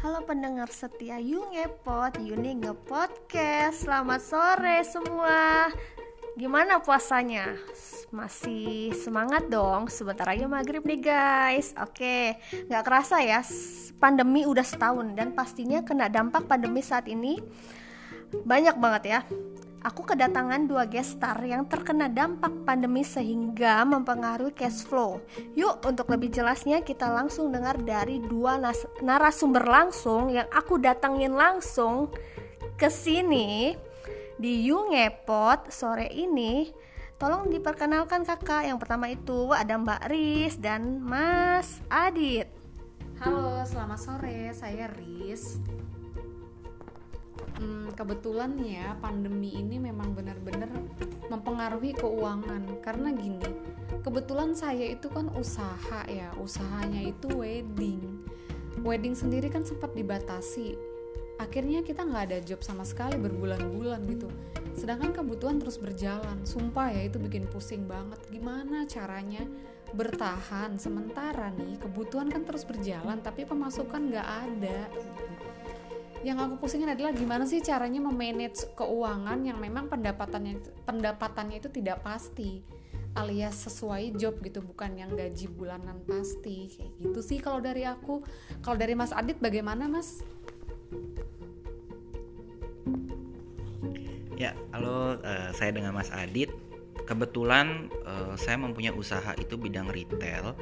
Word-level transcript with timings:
Halo 0.00 0.24
pendengar 0.24 0.72
setia 0.72 1.20
Yungepot, 1.20 2.16
Yuni 2.24 2.56
Ngepodcast. 2.56 3.84
Selamat 3.84 4.24
sore 4.24 4.80
semua. 4.80 5.68
Gimana 6.40 6.80
puasanya? 6.80 7.52
Masih 8.08 8.96
semangat 8.96 9.52
dong, 9.52 9.92
sebentar 9.92 10.24
lagi 10.24 10.48
maghrib 10.48 10.80
nih 10.88 11.04
guys. 11.04 11.76
Oke, 11.76 12.32
gak 12.72 12.84
kerasa 12.88 13.20
ya, 13.20 13.44
pandemi 14.00 14.48
udah 14.48 14.64
setahun 14.64 15.12
Dan 15.12 15.36
pastinya 15.36 15.84
kena 15.84 16.08
dampak 16.08 16.48
pandemi 16.48 16.80
saat 16.80 17.04
ini 17.04 17.36
Banyak 18.32 18.80
banget 18.80 19.02
ya 19.04 19.20
Aku 19.80 20.04
kedatangan 20.04 20.68
dua 20.68 20.84
gestar 20.84 21.40
yang 21.40 21.64
terkena 21.64 22.12
dampak 22.12 22.52
pandemi 22.68 23.00
sehingga 23.00 23.80
mempengaruhi 23.88 24.52
cash 24.52 24.84
flow. 24.84 25.24
Yuk, 25.56 25.80
untuk 25.88 26.12
lebih 26.12 26.28
jelasnya 26.28 26.84
kita 26.84 27.08
langsung 27.08 27.48
dengar 27.48 27.80
dari 27.80 28.20
dua 28.20 28.60
narasumber 29.00 29.64
langsung 29.64 30.28
yang 30.28 30.44
aku 30.52 30.76
datangin 30.76 31.32
langsung 31.32 32.12
ke 32.76 32.92
sini 32.92 33.72
di 34.36 34.68
Yungepot 34.68 35.72
sore 35.72 36.12
ini. 36.12 36.68
Tolong 37.16 37.48
diperkenalkan 37.48 38.28
kakak. 38.28 38.68
Yang 38.68 38.84
pertama 38.84 39.08
itu 39.08 39.48
ada 39.56 39.80
Mbak 39.80 40.12
Riz 40.12 40.60
dan 40.60 41.00
Mas 41.00 41.80
Adit. 41.88 42.52
Halo, 43.16 43.64
selamat 43.64 43.96
sore. 44.00 44.52
Saya 44.52 44.92
Riz 44.92 45.56
hmm, 47.60 47.92
kebetulan 47.92 48.56
ya 48.64 48.96
pandemi 48.98 49.52
ini 49.60 49.76
memang 49.76 50.16
benar-benar 50.16 50.72
mempengaruhi 51.28 51.92
keuangan. 51.94 52.80
Karena 52.80 53.12
gini 53.12 53.44
kebetulan 54.00 54.56
saya 54.56 54.88
itu 54.88 55.12
kan 55.12 55.28
usaha 55.36 56.08
ya 56.08 56.32
usahanya 56.40 57.12
itu 57.12 57.28
wedding. 57.36 58.24
Wedding 58.80 59.12
sendiri 59.12 59.52
kan 59.52 59.62
sempat 59.62 59.92
dibatasi. 59.92 60.74
Akhirnya 61.40 61.80
kita 61.80 62.04
nggak 62.04 62.24
ada 62.32 62.38
job 62.44 62.60
sama 62.60 62.84
sekali 62.84 63.16
berbulan-bulan 63.16 64.00
gitu. 64.12 64.28
Sedangkan 64.76 65.12
kebutuhan 65.12 65.60
terus 65.60 65.80
berjalan. 65.80 66.44
Sumpah 66.44 66.92
ya 66.92 67.08
itu 67.08 67.16
bikin 67.20 67.48
pusing 67.48 67.84
banget. 67.88 68.20
Gimana 68.28 68.84
caranya 68.84 69.44
bertahan? 69.96 70.76
Sementara 70.76 71.48
nih 71.52 71.80
kebutuhan 71.80 72.28
kan 72.28 72.44
terus 72.44 72.64
berjalan 72.68 73.20
tapi 73.24 73.48
pemasukan 73.48 74.12
nggak 74.12 74.28
ada 74.28 74.80
yang 76.20 76.36
aku 76.36 76.60
pusingin 76.60 76.92
adalah 76.92 77.16
gimana 77.16 77.48
sih 77.48 77.64
caranya 77.64 78.00
memanage 78.04 78.68
keuangan 78.76 79.40
yang 79.40 79.56
memang 79.56 79.88
pendapatannya 79.88 80.60
pendapatannya 80.84 81.64
itu 81.64 81.72
tidak 81.72 82.04
pasti 82.04 82.60
alias 83.16 83.66
sesuai 83.66 84.14
job 84.20 84.38
gitu 84.44 84.62
bukan 84.62 84.94
yang 85.00 85.10
gaji 85.16 85.50
bulanan 85.50 85.98
pasti 86.04 86.70
kayak 86.76 86.92
gitu 87.00 87.20
sih 87.24 87.38
kalau 87.40 87.58
dari 87.58 87.88
aku 87.88 88.22
kalau 88.60 88.76
dari 88.76 88.94
Mas 88.94 89.10
Adit 89.10 89.40
bagaimana 89.40 89.88
Mas? 89.90 90.22
Ya 94.36 94.54
halo 94.76 95.18
uh, 95.20 95.50
saya 95.56 95.72
dengan 95.72 95.96
Mas 95.96 96.12
Adit 96.12 96.52
kebetulan 97.10 97.90
uh, 98.06 98.38
saya 98.38 98.54
mempunyai 98.54 98.94
usaha 98.94 99.34
itu 99.34 99.58
bidang 99.58 99.90
retail 99.90 100.54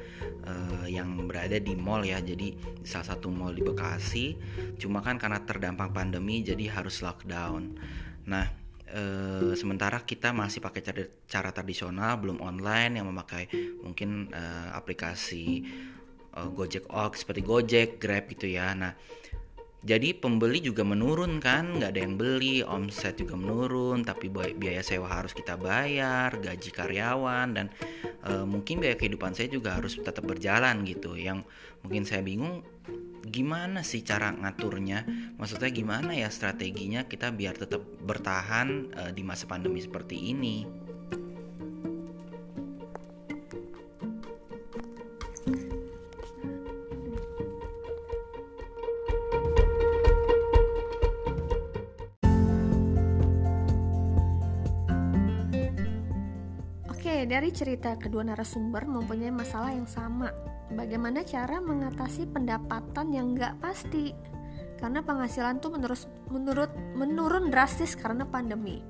uh, 0.48 0.88
yang 0.88 1.28
berada 1.28 1.60
di 1.60 1.76
mall 1.76 2.00
ya. 2.00 2.24
Jadi 2.24 2.56
salah 2.80 3.12
satu 3.12 3.28
mall 3.28 3.52
di 3.52 3.60
Bekasi. 3.60 4.32
Cuma 4.80 5.04
kan 5.04 5.20
karena 5.20 5.44
terdampak 5.44 5.92
pandemi 5.92 6.40
jadi 6.40 6.72
harus 6.72 7.04
lockdown. 7.04 7.76
Nah 8.24 8.48
uh, 8.96 9.52
sementara 9.52 10.00
kita 10.00 10.32
masih 10.32 10.64
pakai 10.64 10.80
cara, 10.80 11.04
cara 11.28 11.50
tradisional 11.52 12.16
belum 12.16 12.40
online 12.40 12.96
yang 12.96 13.12
memakai 13.12 13.52
mungkin 13.84 14.32
uh, 14.32 14.72
aplikasi 14.72 15.68
uh, 16.32 16.48
Gojek 16.48 16.88
Ox 16.88 17.28
seperti 17.28 17.44
Gojek 17.44 18.00
Grab 18.00 18.24
gitu 18.32 18.48
ya. 18.48 18.72
Nah 18.72 18.96
jadi 19.78 20.10
pembeli 20.10 20.58
juga 20.58 20.82
menurun 20.82 21.38
kan 21.38 21.78
nggak 21.78 21.94
ada 21.94 22.00
yang 22.02 22.18
beli 22.18 22.66
omset 22.66 23.14
juga 23.14 23.38
menurun 23.38 24.02
tapi 24.02 24.26
biaya 24.30 24.82
sewa 24.82 25.06
harus 25.06 25.30
kita 25.30 25.54
bayar 25.54 26.34
gaji 26.42 26.70
karyawan 26.74 27.54
dan 27.54 27.66
e, 28.26 28.42
mungkin 28.42 28.82
biaya 28.82 28.98
kehidupan 28.98 29.38
saya 29.38 29.46
juga 29.46 29.78
harus 29.78 29.94
tetap 29.94 30.26
berjalan 30.26 30.82
gitu. 30.82 31.14
Yang 31.14 31.46
mungkin 31.86 32.02
saya 32.02 32.26
bingung 32.26 32.66
gimana 33.22 33.86
sih 33.86 34.02
cara 34.02 34.34
ngaturnya? 34.34 35.06
Maksudnya 35.38 35.70
gimana 35.70 36.10
ya 36.10 36.26
strateginya 36.26 37.06
kita 37.06 37.30
biar 37.30 37.54
tetap 37.54 37.86
bertahan 38.02 38.90
e, 38.90 39.02
di 39.14 39.22
masa 39.22 39.46
pandemi 39.46 39.78
seperti 39.78 40.34
ini 40.34 40.87
dari 57.24 57.50
cerita 57.50 57.96
kedua 57.96 58.22
narasumber 58.22 58.84
mempunyai 58.84 59.32
masalah 59.32 59.72
yang 59.72 59.88
sama. 59.88 60.30
Bagaimana 60.70 61.24
cara 61.24 61.58
mengatasi 61.58 62.28
pendapatan 62.28 63.10
yang 63.10 63.32
nggak 63.32 63.56
pasti? 63.58 64.12
Karena 64.78 65.02
penghasilan 65.02 65.58
tuh 65.58 65.74
menurut 65.74 66.00
menurut 66.28 66.70
menurun 66.94 67.50
drastis 67.50 67.96
karena 67.96 68.28
pandemi. 68.28 68.84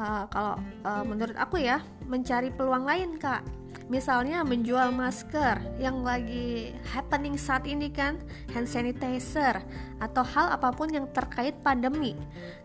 Uh, 0.00 0.24
kalau 0.32 0.56
uh, 0.88 1.04
menurut 1.04 1.36
aku 1.36 1.60
ya 1.60 1.84
mencari 2.08 2.48
peluang 2.48 2.88
lain 2.88 3.20
kak 3.20 3.44
misalnya 3.92 4.40
menjual 4.40 4.88
masker 4.88 5.60
yang 5.76 6.00
lagi 6.00 6.72
happening 6.96 7.36
saat 7.36 7.68
ini 7.68 7.92
kan 7.92 8.16
hand 8.56 8.64
sanitizer 8.64 9.60
atau 10.00 10.24
hal 10.24 10.48
apa 10.56 10.72
pun 10.72 10.88
yang 10.88 11.04
terkait 11.12 11.52
pandemi 11.60 12.16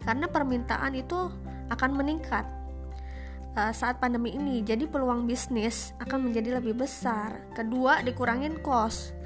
karena 0.07 0.23
permintaan 0.31 0.95
itu 0.95 1.27
akan 1.67 1.91
meningkat 1.99 2.47
uh, 3.57 3.73
saat 3.73 3.97
pandemi 3.97 4.38
ini. 4.38 4.62
Jadi 4.62 4.85
peluang 4.85 5.25
bisnis 5.25 5.97
akan 5.97 6.29
menjadi 6.29 6.62
lebih 6.62 6.78
besar. 6.78 7.41
Kedua, 7.57 8.06
dikurangin 8.06 8.62
kos 8.62 9.18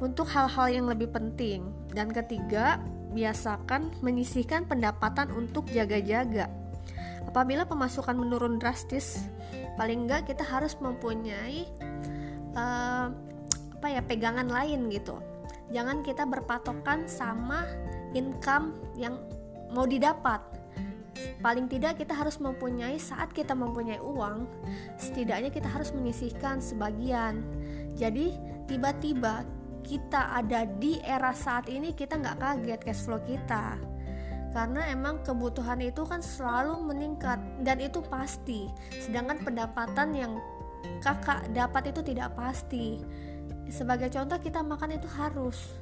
untuk 0.00 0.26
hal-hal 0.32 0.72
yang 0.72 0.86
lebih 0.88 1.12
penting. 1.12 1.68
Dan 1.92 2.10
ketiga, 2.10 2.80
biasakan 3.12 4.00
menyisihkan 4.00 4.64
pendapatan 4.64 5.30
untuk 5.36 5.68
jaga-jaga. 5.70 6.48
Apabila 7.28 7.68
pemasukan 7.68 8.16
menurun 8.16 8.56
drastis, 8.56 9.28
paling 9.76 10.08
enggak 10.08 10.32
kita 10.32 10.42
harus 10.42 10.74
mempunyai 10.80 11.68
uh, 12.56 13.12
apa 13.80 13.86
ya 13.90 14.00
pegangan 14.00 14.48
lain 14.48 14.88
gitu. 14.88 15.20
Jangan 15.72 16.04
kita 16.06 16.28
berpatokan 16.28 17.08
sama 17.08 17.64
income 18.12 18.76
yang 18.94 19.18
mau 19.72 19.88
didapat 19.88 20.43
paling 21.44 21.68
tidak 21.68 22.00
kita 22.00 22.16
harus 22.16 22.40
mempunyai 22.40 22.96
saat 22.96 23.28
kita 23.36 23.52
mempunyai 23.52 24.00
uang 24.00 24.48
setidaknya 24.96 25.52
kita 25.52 25.68
harus 25.68 25.92
menyisihkan 25.92 26.64
sebagian. 26.64 27.44
Jadi 28.00 28.32
tiba-tiba 28.64 29.44
kita 29.84 30.40
ada 30.40 30.64
di 30.64 30.96
era 31.04 31.36
saat 31.36 31.68
ini 31.68 31.92
kita 31.92 32.16
nggak 32.16 32.40
kaget 32.40 32.80
cash 32.80 33.04
flow 33.04 33.20
kita. 33.28 33.76
Karena 34.56 34.88
emang 34.88 35.20
kebutuhan 35.20 35.84
itu 35.84 36.00
kan 36.08 36.24
selalu 36.24 36.80
meningkat 36.80 37.36
dan 37.60 37.76
itu 37.76 38.00
pasti. 38.08 38.72
Sedangkan 38.96 39.44
pendapatan 39.44 40.16
yang 40.16 40.32
kakak 41.04 41.44
dapat 41.52 41.92
itu 41.92 42.00
tidak 42.00 42.32
pasti. 42.32 43.04
Sebagai 43.68 44.08
contoh 44.08 44.40
kita 44.40 44.64
makan 44.64 44.96
itu 44.96 45.08
harus 45.12 45.76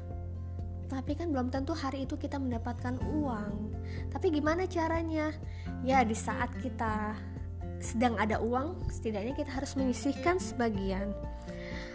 tapi 0.92 1.16
kan 1.16 1.32
belum 1.32 1.48
tentu 1.48 1.72
hari 1.72 2.04
itu 2.04 2.20
kita 2.20 2.36
mendapatkan 2.36 3.00
uang. 3.00 3.72
Tapi 4.12 4.28
gimana 4.28 4.69
caranya? 4.69 5.32
Ya, 5.80 6.04
di 6.04 6.12
saat 6.12 6.53
kita 6.60 7.16
sedang 7.80 8.20
ada 8.20 8.38
uang, 8.38 8.92
setidaknya 8.92 9.32
kita 9.32 9.50
harus 9.56 9.72
menyisihkan 9.75 10.36
sebagian 10.36 11.16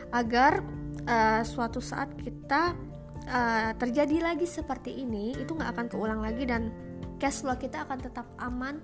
agar 0.09 0.65
uh, 1.05 1.45
suatu 1.45 1.77
saat 1.77 2.09
kita 2.17 2.73
uh, 3.29 3.71
terjadi 3.77 4.33
lagi 4.33 4.49
seperti 4.49 5.05
ini, 5.05 5.37
itu 5.37 5.53
nggak 5.53 5.77
akan 5.77 5.85
keulang 5.93 6.21
lagi 6.25 6.49
dan 6.49 6.73
cash 7.21 7.45
flow 7.45 7.55
kita 7.55 7.85
akan 7.85 8.01
tetap 8.01 8.25
aman, 8.41 8.81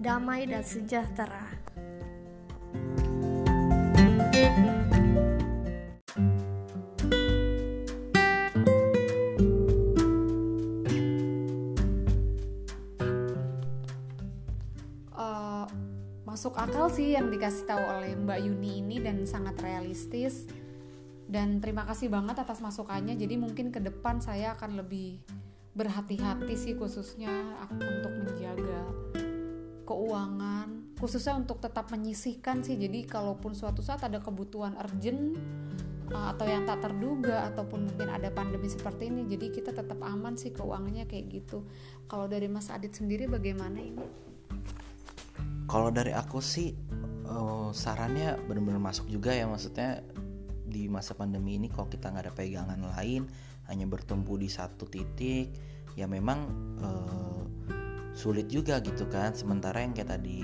damai 0.00 0.48
dan 0.48 0.64
sejahtera. 0.64 1.59
Masuk 16.40 16.56
akal 16.56 16.88
sih 16.88 17.12
yang 17.12 17.28
dikasih 17.28 17.68
tahu 17.68 17.84
oleh 17.84 18.16
Mbak 18.16 18.40
Yuni 18.48 18.80
ini 18.80 18.96
dan 18.96 19.28
sangat 19.28 19.60
realistis. 19.60 20.48
Dan 21.28 21.60
terima 21.60 21.84
kasih 21.84 22.08
banget 22.08 22.40
atas 22.40 22.64
masukannya. 22.64 23.12
Jadi 23.12 23.36
mungkin 23.36 23.68
ke 23.68 23.76
depan 23.76 24.24
saya 24.24 24.56
akan 24.56 24.80
lebih 24.80 25.20
berhati-hati 25.76 26.56
sih 26.56 26.80
khususnya 26.80 27.28
untuk 27.68 28.24
menjaga 28.24 28.88
keuangan 29.84 30.96
khususnya 30.96 31.36
untuk 31.36 31.60
tetap 31.60 31.92
menyisihkan 31.92 32.64
sih. 32.64 32.80
Jadi 32.80 33.04
kalaupun 33.04 33.52
suatu 33.52 33.84
saat 33.84 34.00
ada 34.08 34.24
kebutuhan 34.24 34.80
urgent 34.80 35.36
uh, 36.08 36.32
atau 36.32 36.48
yang 36.48 36.64
tak 36.64 36.88
terduga 36.88 37.52
ataupun 37.52 37.84
mungkin 37.84 38.16
ada 38.16 38.32
pandemi 38.32 38.72
seperti 38.72 39.12
ini 39.12 39.28
jadi 39.28 39.52
kita 39.52 39.76
tetap 39.76 40.00
aman 40.00 40.40
sih 40.40 40.56
keuangannya 40.56 41.04
kayak 41.04 41.36
gitu. 41.36 41.68
Kalau 42.08 42.24
dari 42.24 42.48
Mas 42.48 42.72
Adit 42.72 42.96
sendiri 42.96 43.28
bagaimana 43.28 43.76
ini 43.76 44.29
kalau 45.70 45.94
dari 45.94 46.10
aku 46.10 46.42
sih 46.42 46.74
uh, 47.30 47.70
sarannya 47.70 48.34
benar-benar 48.50 48.82
masuk 48.82 49.06
juga 49.06 49.30
ya 49.30 49.46
maksudnya 49.46 50.02
di 50.66 50.90
masa 50.90 51.14
pandemi 51.14 51.54
ini 51.54 51.70
kalau 51.70 51.86
kita 51.86 52.10
nggak 52.10 52.26
ada 52.26 52.34
pegangan 52.34 52.82
lain 52.98 53.30
hanya 53.70 53.86
bertumpu 53.86 54.34
di 54.34 54.50
satu 54.50 54.90
titik 54.90 55.54
ya 55.94 56.10
memang 56.10 56.38
uh, 56.82 57.42
sulit 58.14 58.50
juga 58.50 58.82
gitu 58.82 59.06
kan. 59.06 59.34
Sementara 59.34 59.82
yang 59.82 59.94
kayak 59.94 60.18
tadi 60.18 60.42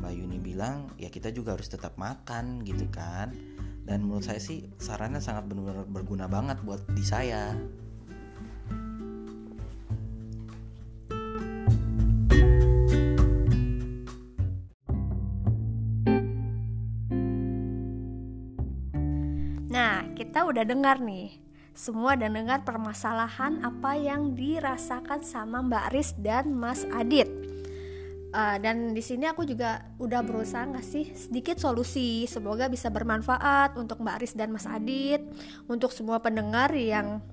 Mbak 0.00 0.12
Yuni 0.16 0.38
bilang 0.38 0.94
ya 0.96 1.10
kita 1.10 1.34
juga 1.34 1.58
harus 1.58 1.66
tetap 1.66 1.98
makan 1.98 2.62
gitu 2.62 2.86
kan. 2.94 3.34
Dan 3.82 4.06
menurut 4.06 4.22
saya 4.22 4.38
sih 4.38 4.70
sarannya 4.78 5.18
sangat 5.18 5.50
benar-benar 5.50 5.86
berguna 5.90 6.30
banget 6.30 6.62
buat 6.62 6.86
di 6.94 7.02
saya 7.02 7.58
kita 20.20 20.44
udah 20.44 20.68
dengar 20.68 21.00
nih 21.00 21.32
semua 21.72 22.12
dan 22.12 22.36
dengar 22.36 22.60
permasalahan 22.60 23.64
apa 23.64 23.96
yang 23.96 24.36
dirasakan 24.36 25.24
sama 25.24 25.64
Mbak 25.64 25.86
Riz 25.96 26.12
dan 26.20 26.52
Mas 26.52 26.84
Adit. 26.92 27.24
Uh, 28.28 28.60
dan 28.60 28.92
di 28.92 29.00
sini 29.00 29.24
aku 29.24 29.48
juga 29.48 29.80
udah 29.96 30.20
berusaha 30.20 30.68
ngasih 30.76 31.16
sedikit 31.16 31.56
solusi. 31.56 32.28
Semoga 32.28 32.68
bisa 32.68 32.92
bermanfaat 32.92 33.80
untuk 33.80 34.04
Mbak 34.04 34.18
Riz 34.20 34.36
dan 34.36 34.52
Mas 34.52 34.68
Adit, 34.68 35.24
untuk 35.72 35.88
semua 35.88 36.20
pendengar 36.20 36.68
yang 36.76 37.24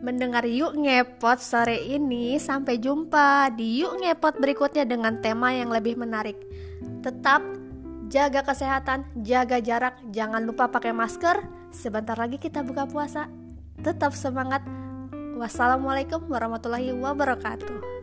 mendengar 0.00 0.48
Yuk 0.48 0.80
Ngepot 0.80 1.36
sore 1.36 1.84
ini. 1.84 2.40
Sampai 2.40 2.80
jumpa 2.80 3.52
di 3.52 3.84
Yuk 3.84 4.00
Ngepot 4.00 4.40
berikutnya 4.40 4.88
dengan 4.88 5.20
tema 5.20 5.52
yang 5.52 5.68
lebih 5.68 6.00
menarik. 6.00 6.40
Tetap 7.04 7.44
jaga 8.08 8.40
kesehatan, 8.40 9.04
jaga 9.20 9.60
jarak, 9.60 10.00
jangan 10.16 10.48
lupa 10.48 10.72
pakai 10.72 10.96
masker. 10.96 11.59
Sebentar 11.70 12.18
lagi 12.18 12.36
kita 12.36 12.66
buka 12.66 12.84
puasa 12.84 13.30
tetap 13.80 14.12
semangat. 14.12 14.66
Wassalamualaikum 15.38 16.28
warahmatullahi 16.28 16.92
wabarakatuh. 16.92 17.99